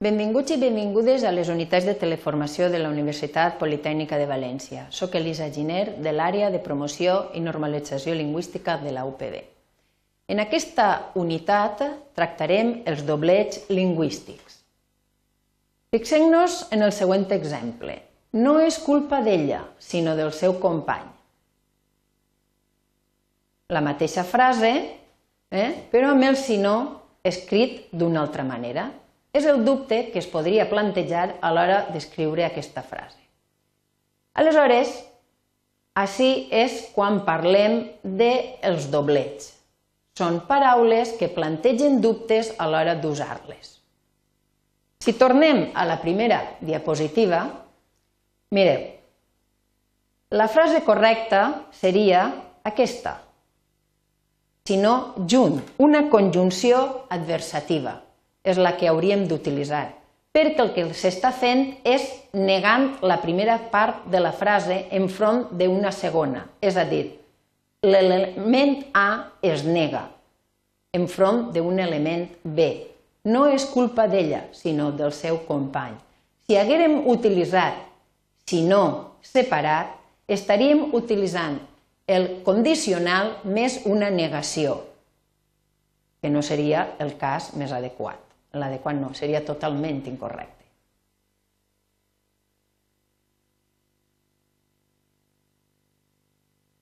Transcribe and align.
Benvinguts 0.00 0.54
i 0.54 0.56
benvingudes 0.56 1.26
a 1.28 1.30
les 1.36 1.50
unitats 1.52 1.84
de 1.84 1.92
teleformació 1.92 2.70
de 2.72 2.78
la 2.80 2.88
Universitat 2.88 3.58
Politècnica 3.60 4.16
de 4.16 4.24
València. 4.24 4.86
Soc 4.88 5.18
Elisa 5.18 5.50
Giner, 5.52 5.98
de 6.00 6.14
l'àrea 6.14 6.46
de 6.48 6.56
promoció 6.64 7.26
i 7.36 7.42
normalització 7.44 8.14
lingüística 8.16 8.78
de 8.80 8.94
la 8.96 9.02
UPB. 9.04 9.34
En 10.32 10.40
aquesta 10.40 10.86
unitat 11.20 11.82
tractarem 12.16 12.70
els 12.88 13.02
doblets 13.04 13.66
lingüístics. 13.68 14.54
Fixem-nos 15.92 16.56
en 16.72 16.86
el 16.86 16.94
següent 16.96 17.28
exemple. 17.36 17.98
No 18.40 18.54
és 18.64 18.80
culpa 18.80 19.20
d'ella, 19.20 19.66
sinó 19.76 20.16
del 20.16 20.32
seu 20.32 20.56
company. 20.64 21.12
La 23.68 23.84
mateixa 23.84 24.24
frase, 24.24 24.72
eh? 25.52 25.70
però 25.92 26.14
amb 26.14 26.24
el 26.30 26.40
sinó 26.40 26.74
escrit 27.20 27.92
d'una 27.92 28.24
altra 28.24 28.48
manera. 28.48 28.88
És 29.32 29.46
el 29.46 29.64
dubte 29.64 30.08
que 30.10 30.18
es 30.18 30.26
podria 30.26 30.66
plantejar 30.70 31.36
a 31.40 31.52
l'hora 31.54 31.84
d'escriure 31.94 32.44
aquesta 32.46 32.82
frase. 32.82 33.20
Aleshores, 34.34 34.90
així 35.94 36.48
és 36.50 36.86
quan 36.94 37.20
parlem 37.26 37.80
dels 38.02 38.88
doblets. 38.90 39.52
Són 40.18 40.40
paraules 40.48 41.14
que 41.18 41.30
plantegen 41.32 42.00
dubtes 42.02 42.50
a 42.58 42.66
l'hora 42.70 42.96
d'usar-les. 42.98 43.76
Si 45.00 45.14
tornem 45.16 45.70
a 45.74 45.86
la 45.88 45.96
primera 46.02 46.40
diapositiva, 46.60 47.44
mireu, 48.52 48.82
la 50.36 50.46
frase 50.50 50.82
correcta 50.86 51.70
seria 51.74 52.26
aquesta, 52.66 53.16
sinó 54.66 55.14
junt, 55.26 55.56
una 55.78 56.04
conjunció 56.12 57.06
adversativa 57.10 57.96
és 58.44 58.58
la 58.58 58.76
que 58.76 58.88
hauríem 58.88 59.26
d'utilitzar, 59.28 59.86
perquè 60.32 60.62
el 60.62 60.72
que 60.74 60.84
s'està 60.96 61.32
fent 61.34 61.66
és 61.84 62.06
negant 62.32 62.94
la 63.02 63.18
primera 63.20 63.58
part 63.72 64.06
de 64.10 64.20
la 64.22 64.32
frase 64.32 64.86
enfront 64.96 65.48
d'una 65.50 65.92
segona, 65.92 66.46
és 66.62 66.76
a 66.76 66.86
dir, 66.88 67.04
l'element 67.82 68.76
A 68.94 69.08
es 69.42 69.64
nega 69.64 70.06
enfront 70.92 71.50
d'un 71.54 71.78
element 71.78 72.28
B. 72.42 72.68
No 73.30 73.44
és 73.52 73.66
culpa 73.68 74.06
d'ella, 74.08 74.46
sinó 74.56 74.90
del 74.96 75.12
seu 75.12 75.42
company. 75.46 75.94
Si 76.48 76.56
haguérem 76.56 77.04
utilitzat 77.06 77.76
si 78.48 78.64
no 78.66 79.18
separat, 79.22 79.92
estaríem 80.26 80.88
utilitzant 80.96 81.60
el 82.10 82.40
condicional 82.46 83.36
més 83.44 83.82
una 83.86 84.10
negació, 84.10 84.80
que 86.20 86.32
no 86.32 86.42
seria 86.42 86.88
el 86.98 87.14
cas 87.20 87.52
més 87.54 87.70
adequat 87.70 88.29
l'adequat 88.54 88.98
no, 88.98 89.12
seria 89.14 89.44
totalment 89.46 90.02
incorrecte. 90.10 90.56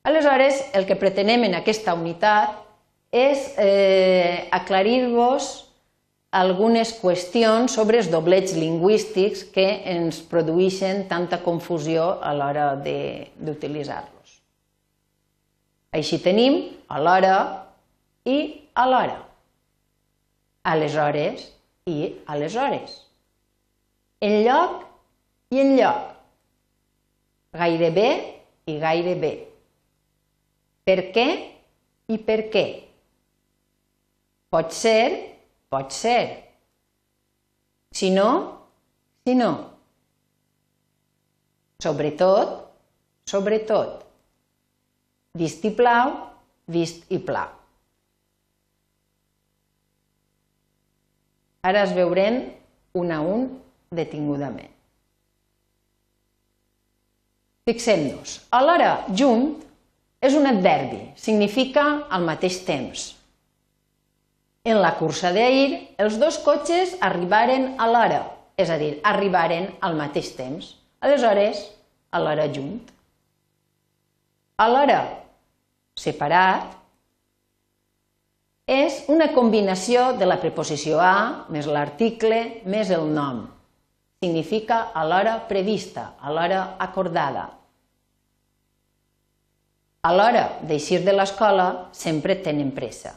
Aleshores, 0.09 0.63
el 0.73 0.87
que 0.89 0.97
pretenem 0.97 1.43
en 1.45 1.57
aquesta 1.59 1.93
unitat 1.93 2.55
és 3.13 3.51
eh, 3.61 4.47
aclarir-vos 4.55 5.49
algunes 6.31 6.93
qüestions 7.01 7.73
sobre 7.73 7.99
els 7.99 8.09
doblets 8.09 8.53
lingüístics 8.57 9.43
que 9.53 9.65
ens 9.91 10.21
produeixen 10.29 11.07
tanta 11.09 11.41
confusió 11.43 12.15
a 12.21 12.33
l'hora 12.37 12.71
d'utilitzar-los. 12.77 14.35
Així 15.93 16.21
tenim 16.21 16.61
a 16.87 17.01
l'hora 17.01 17.37
i 18.29 18.39
a 18.77 18.85
l'hora. 18.89 19.17
Aleshores, 20.69 21.47
i 21.89 22.09
aleshores. 22.33 22.95
En 24.21 24.41
lloc 24.45 24.83
i 25.55 25.61
en 25.63 25.75
lloc. 25.77 26.05
Gairebé 27.59 28.09
i 28.69 28.77
gairebé. 28.81 29.31
Per 30.85 30.99
què 31.15 31.27
i 32.09 32.19
per 32.25 32.39
què. 32.53 32.65
Pot 34.49 34.73
ser, 34.73 35.01
pot 35.69 35.93
ser. 35.93 36.21
Si 37.93 38.09
no, 38.13 38.29
si 39.25 39.35
no. 39.37 39.51
Sobretot, 41.79 42.57
sobretot. 43.29 44.03
Vist 45.39 45.63
i 45.69 45.71
plau, 45.77 46.15
vist 46.73 47.05
i 47.13 47.21
plau. 47.21 47.58
Ara 51.69 51.85
es 51.85 51.93
veurem 51.93 52.41
un 52.97 53.11
a 53.13 53.19
un 53.21 53.45
detingudament. 53.93 54.71
Fixem-nos. 57.69 58.39
Alhora, 58.57 58.93
junt 59.13 59.51
és 60.25 60.33
un 60.33 60.49
adverbi, 60.49 61.03
significa 61.19 61.85
al 62.09 62.25
mateix 62.25 62.63
temps. 62.65 63.05
En 64.65 64.81
la 64.81 64.95
cursa 64.97 65.29
d'ahir, 65.35 65.77
els 66.01 66.17
dos 66.21 66.39
cotxes 66.43 66.95
arribaren 67.05 67.75
a 67.79 67.87
l'hora, 67.91 68.23
és 68.59 68.73
a 68.73 68.79
dir, 68.81 68.95
arribaren 69.05 69.69
al 69.85 69.95
mateix 69.99 70.33
temps. 70.35 70.73
Aleshores, 71.05 71.61
a 72.11 72.19
l'hora 72.19 72.49
junt. 72.51 72.81
A 74.59 74.67
l'hora 74.67 74.99
separat, 75.99 76.73
és 78.69 79.05
una 79.09 79.31
combinació 79.33 80.11
de 80.19 80.27
la 80.29 80.37
preposició 80.37 80.99
a 81.01 81.45
més 81.49 81.65
l'article 81.65 82.61
més 82.69 82.91
el 82.93 83.07
nom. 83.15 83.47
Significa 84.21 84.91
a 84.93 85.05
l'hora 85.09 85.39
prevista, 85.49 86.13
a 86.21 86.29
l'hora 86.29 86.75
acordada. 86.77 87.47
A 90.05 90.11
l'hora 90.13 90.43
d'eixir 90.69 91.01
de 91.03 91.15
l'escola 91.17 91.89
sempre 91.97 92.37
tenen 92.45 92.69
pressa. 92.75 93.15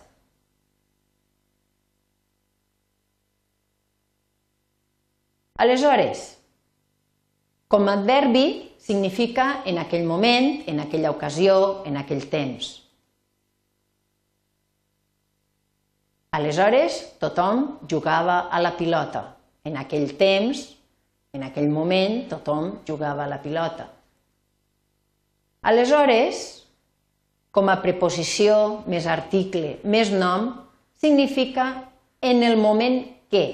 Aleshores, 5.62 6.24
com 7.68 7.86
a 7.86 7.98
adverbi 8.00 8.46
significa 8.82 9.62
en 9.68 9.78
aquell 9.78 10.08
moment, 10.08 10.64
en 10.66 10.80
aquella 10.80 11.12
ocasió, 11.12 11.84
en 11.86 12.00
aquell 12.00 12.24
temps. 12.32 12.81
Aleshores, 16.32 16.94
tothom 17.20 17.78
jugava 17.84 18.48
a 18.48 18.58
la 18.64 18.72
pilota. 18.78 19.20
En 19.68 19.76
aquell 19.76 20.14
temps, 20.16 20.62
en 21.36 21.42
aquell 21.44 21.68
moment, 21.68 22.22
tothom 22.30 22.78
jugava 22.88 23.26
a 23.26 23.28
la 23.28 23.36
pilota. 23.42 23.84
Aleshores, 25.68 26.40
com 27.52 27.68
a 27.68 27.76
preposició 27.84 28.54
més 28.88 29.04
article 29.04 29.74
més 29.84 30.08
nom, 30.08 30.48
significa 30.96 31.66
en 32.24 32.40
el 32.42 32.56
moment 32.56 33.02
que. 33.28 33.44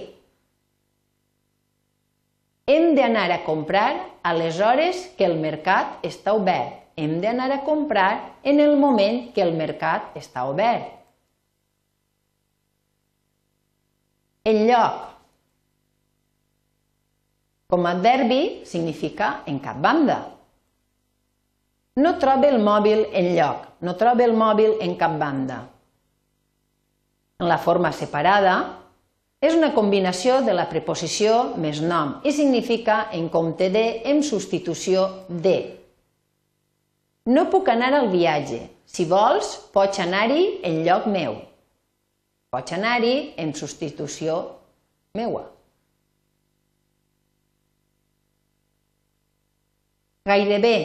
Hem 2.69 2.95
d'anar 2.95 3.27
a 3.34 3.41
comprar 3.43 3.91
a 4.22 4.37
les 4.39 4.60
hores 4.62 5.03
que 5.19 5.27
el 5.27 5.34
mercat 5.43 6.06
està 6.06 6.37
obert. 6.39 6.78
Hem 6.95 7.19
d'anar 7.25 7.50
a 7.56 7.65
comprar 7.66 8.39
en 8.47 8.62
el 8.62 8.77
moment 8.78 9.33
que 9.34 9.43
el 9.43 9.56
mercat 9.59 10.15
està 10.19 10.47
obert. 10.47 10.97
El 14.48 14.64
lloc. 14.64 15.04
Com 17.69 17.84
a 17.84 17.92
adverbi 17.97 18.64
significa 18.64 19.42
en 19.50 19.59
cap 19.60 19.81
banda. 19.84 20.19
No 22.00 22.14
troba 22.22 22.48
el 22.48 22.62
mòbil 22.64 23.03
en 23.19 23.32
lloc, 23.36 23.66
no 23.84 23.92
troba 24.00 24.25
el 24.25 24.32
mòbil 24.38 24.78
en 24.84 24.94
cap 24.97 25.19
banda. 25.20 25.59
En 27.39 27.48
la 27.50 27.59
forma 27.60 27.91
separada 27.92 28.54
és 29.45 29.54
una 29.54 29.72
combinació 29.74 30.39
de 30.47 30.54
la 30.56 30.65
preposició 30.71 31.34
més 31.60 31.83
nom 31.83 32.16
i 32.24 32.33
significa 32.33 33.03
en 33.18 33.28
compte 33.34 33.68
de 33.74 33.84
en 34.10 34.24
substitució 34.27 35.04
de. 35.28 35.59
No 37.28 37.44
puc 37.53 37.68
anar 37.68 37.92
al 37.98 38.09
viatge. 38.15 38.62
Si 38.89 39.04
vols, 39.04 39.53
pots 39.74 40.01
anar-hi 40.01 40.44
en 40.65 40.80
lloc 40.86 41.06
meu. 41.12 41.36
Pots 42.48 42.72
anar-hi 42.72 43.34
en 43.36 43.53
substitució 43.53 44.39
meua. 45.18 45.42
Gairebé, 50.28 50.78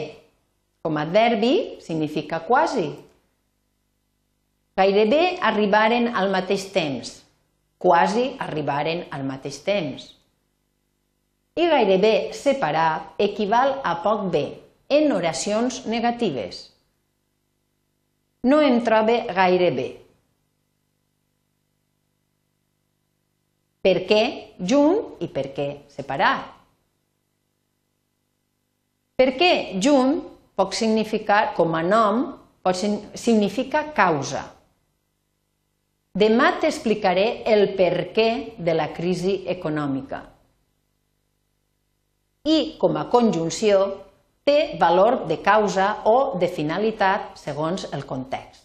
com 0.84 0.98
a 1.00 1.04
adverbi, 1.06 1.80
significa 1.84 2.42
quasi. 2.44 2.90
Gairebé 4.76 5.38
arribaren 5.40 6.10
al 6.12 6.28
mateix 6.34 6.68
temps. 6.74 7.14
Quasi 7.80 8.26
arribaren 8.40 9.04
al 9.12 9.24
mateix 9.28 9.62
temps. 9.64 10.06
I 11.56 11.68
gairebé 11.70 12.14
separat 12.36 13.20
equival 13.24 13.78
a 13.84 13.98
poc 14.04 14.28
bé 14.32 14.46
en 14.92 15.12
oracions 15.16 15.84
negatives. 15.88 16.64
No 18.44 18.60
em 18.60 18.82
trobe 18.84 19.22
gaire 19.32 19.70
Per 23.84 23.98
què 24.08 24.22
junt 24.64 25.20
i 25.20 25.28
per 25.28 25.50
què 25.56 25.68
separat? 25.92 26.46
Per 29.14 29.26
què 29.38 29.50
junt 29.84 30.16
pot 30.56 30.72
significar, 30.74 31.52
com 31.54 31.74
a 31.76 31.82
nom, 31.84 32.24
pot 32.64 32.78
significar 32.78 33.90
causa. 33.94 34.46
Demà 36.14 36.54
t'explicaré 36.62 37.42
el 37.50 37.74
perquè 37.76 38.56
de 38.56 38.74
la 38.74 38.88
crisi 38.94 39.42
econòmica. 39.50 40.22
I, 42.46 42.58
com 42.80 42.96
a 42.96 43.04
conjunció, 43.12 43.80
té 44.44 44.76
valor 44.80 45.24
de 45.28 45.40
causa 45.42 45.90
o 46.08 46.38
de 46.38 46.48
finalitat 46.48 47.34
segons 47.40 47.88
el 47.92 48.04
context. 48.06 48.64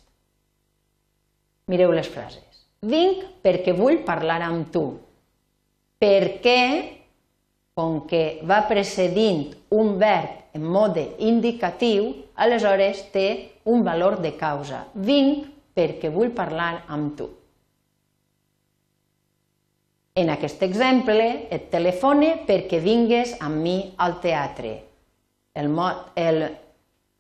Mireu 1.71 1.91
les 1.95 2.07
frases. 2.07 2.65
Vinc 2.81 3.23
perquè 3.43 3.75
vull 3.75 4.03
parlar 4.07 4.41
amb 4.45 4.71
tu. 4.73 4.85
Perquè, 5.99 6.61
com 7.75 8.01
que 8.07 8.39
va 8.47 8.61
precedint 8.67 9.49
un 9.75 9.97
verb 9.99 10.55
en 10.55 10.63
mode 10.63 11.03
indicatiu, 11.23 12.13
aleshores 12.35 13.03
té 13.13 13.27
un 13.69 13.83
valor 13.83 14.19
de 14.23 14.33
causa. 14.39 14.85
Vinc 14.95 15.45
perquè 15.75 16.11
vull 16.11 16.31
parlar 16.35 16.85
amb 16.87 17.13
tu. 17.19 17.29
En 20.19 20.31
aquest 20.33 20.63
exemple, 20.65 21.27
et 21.51 21.69
telefone 21.71 22.33
perquè 22.47 22.81
vingues 22.83 23.37
amb 23.39 23.61
mi 23.63 23.77
al 24.03 24.17
teatre. 24.23 24.73
El, 25.55 25.69
mot, 25.71 26.09
el 26.19 26.43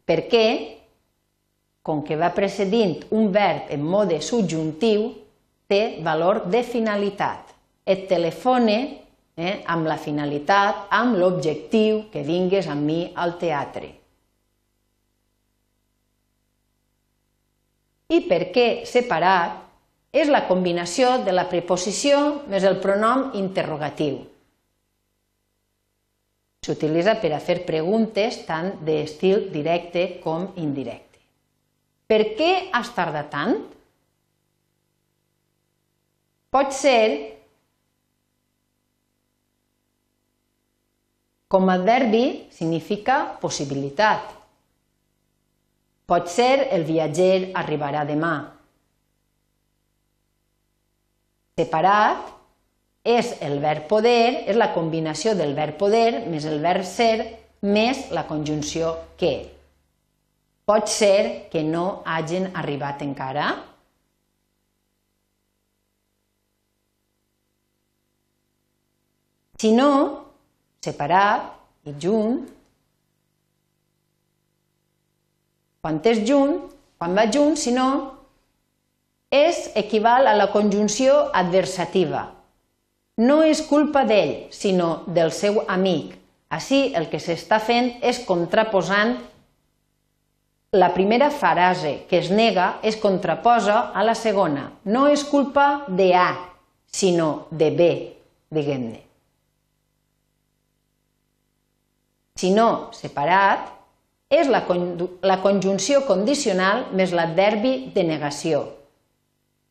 per 0.07 0.23
què 0.31 0.45
com 1.89 2.03
que 2.05 2.17
va 2.19 2.29
precedint 2.35 2.99
un 3.15 3.31
verb 3.33 3.71
en 3.73 3.81
mode 3.81 4.19
subjuntiu, 4.21 5.07
té 5.69 5.99
valor 6.05 6.43
de 6.51 6.61
finalitat. 6.65 7.55
Et 7.85 8.07
telefone 8.09 8.75
eh, 9.39 9.55
amb 9.71 9.87
la 9.87 9.97
finalitat, 9.97 10.87
amb 10.91 11.15
l'objectiu 11.17 12.03
que 12.11 12.25
vingues 12.27 12.67
amb 12.67 12.85
mi 12.85 12.99
al 13.15 13.37
teatre. 13.39 13.93
I 18.09 18.23
per 18.25 18.49
què 18.51 18.67
separat 18.89 19.59
és 20.11 20.29
la 20.33 20.47
combinació 20.49 21.19
de 21.23 21.33
la 21.35 21.45
preposició 21.49 22.19
més 22.49 22.65
el 22.65 22.79
pronom 22.81 23.29
interrogatiu. 23.37 24.23
S'utilitza 26.65 27.15
per 27.21 27.31
a 27.33 27.39
fer 27.41 27.61
preguntes 27.65 28.41
tant 28.47 28.73
d'estil 28.85 29.47
directe 29.53 30.19
com 30.23 30.49
indirecte. 30.59 31.21
Per 32.09 32.21
què 32.35 32.51
has 32.73 32.89
tardat 32.97 33.29
tant? 33.31 33.59
Pot 36.49 36.73
ser 36.73 37.38
com 41.49 41.67
a 41.67 41.73
adverbi 41.79 42.45
significa 42.53 43.23
possibilitat. 43.41 44.35
Pot 46.05 46.29
ser 46.29 46.67
el 46.69 46.85
viatger 46.85 47.49
arribarà 47.57 48.03
demà. 48.05 48.33
Separat 51.57 52.29
és 53.03 53.33
el 53.41 53.57
verb 53.65 53.89
poder, 53.89 54.45
és 54.45 54.55
la 54.61 54.69
combinació 54.77 55.33
del 55.33 55.55
verb 55.57 55.79
poder 55.81 56.27
més 56.29 56.45
el 56.45 56.61
verb 56.61 56.85
ser 56.85 57.15
més 57.65 58.05
la 58.13 58.27
conjunció 58.29 58.93
que. 59.17 59.33
Pot 60.69 60.85
ser 60.85 61.49
que 61.49 61.65
no 61.65 62.03
hagin 62.05 62.51
arribat 62.53 63.01
encara? 63.01 63.49
Si 69.59 69.73
no, 69.75 70.28
separat 70.83 71.89
i 71.89 71.95
junt, 71.99 72.41
quan 75.81 75.99
és 76.03 76.23
junt, 76.27 76.59
quan 76.99 77.15
va 77.15 77.27
junt, 77.31 77.55
si 77.57 77.71
no, 77.71 77.89
és 79.31 79.69
equival 79.79 80.27
a 80.27 80.35
la 80.35 80.49
conjunció 80.51 81.29
adversativa. 81.33 82.25
No 83.19 83.41
és 83.43 83.61
culpa 83.67 84.05
d'ell, 84.07 84.49
sinó 84.51 85.03
del 85.07 85.31
seu 85.35 85.61
amic. 85.67 86.15
Així 86.49 86.93
el 86.97 87.09
que 87.11 87.19
s'està 87.21 87.59
fent 87.61 87.91
és 88.01 88.23
contraposant 88.25 89.17
la 90.71 90.93
primera 90.93 91.29
frase 91.33 92.05
que 92.09 92.19
es 92.21 92.29
nega 92.29 92.79
es 92.83 92.97
contraposa 92.97 93.89
a 93.93 94.03
la 94.05 94.15
segona. 94.15 94.69
No 94.85 95.07
és 95.09 95.23
culpa 95.25 95.85
de 95.87 96.13
A, 96.15 96.29
sinó 96.85 97.47
de 97.49 97.69
B, 97.73 97.91
diguem-ne. 98.53 99.08
Si 102.39 102.53
no, 102.55 102.93
separat, 102.95 103.67
és 104.31 104.47
la, 104.47 104.61
la 105.25 105.39
conjunció 105.43 106.05
condicional 106.07 106.85
més 106.95 107.11
l'adverbi 107.11 107.89
de 107.95 108.05
negació. 108.07 108.61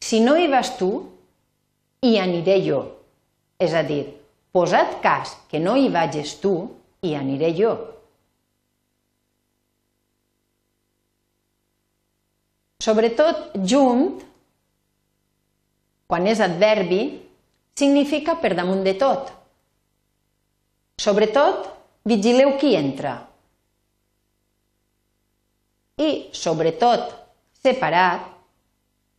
Si 0.04 0.20
no 0.20 0.34
hi 0.36 0.48
vas 0.52 0.74
tu, 0.76 0.90
hi 2.04 2.18
aniré 2.20 2.58
jo. 2.66 2.82
És 3.58 3.72
a 3.74 3.84
dir, 3.86 4.02
posat 4.52 4.98
cas 5.02 5.32
que 5.50 5.62
no 5.62 5.78
hi 5.78 5.88
vages 5.94 6.34
tu, 6.42 6.52
hi 7.02 7.14
aniré 7.16 7.54
jo. 7.56 7.72
Sobretot 12.82 13.56
junt, 13.66 14.20
quan 16.10 16.28
és 16.30 16.42
adverbi, 16.44 17.00
significa 17.78 18.36
per 18.42 18.52
damunt 18.58 18.84
de 18.86 18.94
tot. 18.98 19.32
Sobretot, 20.98 21.77
vigileu 22.08 22.56
qui 22.60 22.74
entra. 22.78 23.14
I, 25.98 26.10
sobretot, 26.32 27.10
separat, 27.60 28.26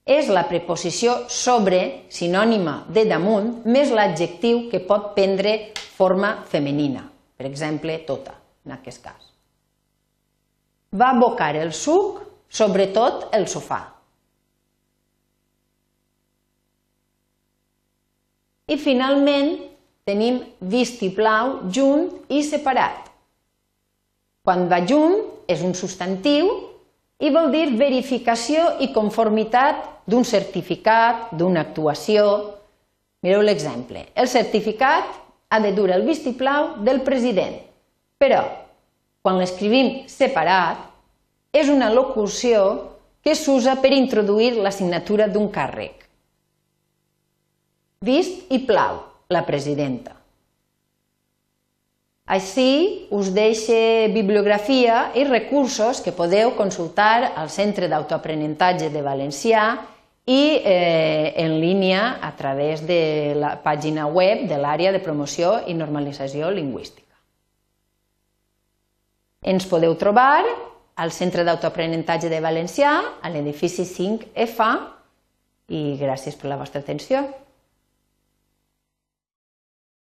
és 0.10 0.30
la 0.34 0.46
preposició 0.50 1.28
sobre, 1.30 1.82
sinònima 2.10 2.80
de 2.90 3.04
damunt, 3.06 3.52
més 3.70 3.92
l'adjectiu 3.94 4.66
que 4.72 4.82
pot 4.82 5.12
prendre 5.14 5.58
forma 5.76 6.40
femenina, 6.50 7.04
per 7.38 7.46
exemple, 7.50 8.00
tota, 8.08 8.34
en 8.66 8.74
aquest 8.80 9.04
cas. 9.06 9.30
Va 10.98 11.12
abocar 11.14 11.54
el 11.60 11.76
suc 11.78 12.24
sobretot 12.50 13.30
el 13.38 13.46
sofà. 13.46 13.84
I 18.70 18.78
finalment 18.78 19.56
tenim 20.10 20.42
vistiplau 20.60 21.70
junt 21.70 22.10
i 22.34 22.42
separat. 22.46 23.06
Quan 24.42 24.66
va 24.72 24.82
junt 24.90 25.20
és 25.46 25.62
un 25.62 25.76
substantiu 25.78 26.50
i 27.22 27.30
vol 27.36 27.52
dir 27.54 27.76
verificació 27.78 28.80
i 28.82 28.90
conformitat 28.96 29.84
d'un 30.10 30.26
certificat, 30.26 31.30
d'una 31.38 31.66
actuació. 31.68 32.26
Mireu 33.22 33.44
l'exemple. 33.44 34.08
El 34.16 34.30
certificat 34.32 35.10
ha 35.50 35.60
de 35.60 35.74
dur 35.76 35.90
el 35.92 36.06
vistiplau 36.08 36.78
del 36.86 37.04
president, 37.06 37.58
però 38.18 38.42
quan 39.22 39.38
l'escrivim 39.42 40.08
separat 40.10 40.86
és 41.52 41.70
una 41.70 41.90
locució 41.92 42.64
que 43.26 43.36
s'usa 43.36 43.76
per 43.84 43.92
introduir 43.94 44.54
la 44.56 44.72
signatura 44.72 45.28
d'un 45.28 45.50
càrrec. 45.52 46.06
Vist 48.06 48.48
i 48.56 48.62
plau, 48.64 49.02
la 49.30 49.46
presidenta. 49.46 50.16
Així 52.30 53.10
us 53.14 53.32
deixe 53.34 54.10
bibliografia 54.14 55.12
i 55.18 55.24
recursos 55.26 56.02
que 56.06 56.14
podeu 56.14 56.56
consultar 56.58 57.34
al 57.38 57.50
Centre 57.54 57.90
d'Autoaprenentatge 57.90 58.90
de 58.94 59.04
Valencià 59.06 59.64
i 60.30 60.42
eh, 60.62 61.34
en 61.42 61.56
línia 61.62 62.20
a 62.26 62.32
través 62.38 62.82
de 62.86 63.36
la 63.38 63.56
pàgina 63.62 64.08
web 64.10 64.48
de 64.50 64.58
l'àrea 64.62 64.94
de 64.94 65.02
promoció 65.02 65.60
i 65.66 65.76
normalització 65.78 66.50
lingüística. 66.54 67.14
Ens 69.42 69.66
podeu 69.70 69.94
trobar 69.98 70.42
al 70.98 71.14
Centre 71.14 71.46
d'Autoaprenentatge 71.46 72.30
de 72.34 72.42
Valencià, 72.42 72.96
a 73.22 73.30
l'edifici 73.30 73.86
5F, 73.86 74.72
i 75.70 75.84
gràcies 76.02 76.38
per 76.38 76.50
la 76.50 76.58
vostra 76.58 76.82
atenció. 76.82 77.24